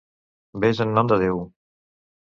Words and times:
Ves 0.63 0.81
en 0.87 0.95
nom 0.97 1.13
de 1.15 1.21
Déu! 1.27 1.47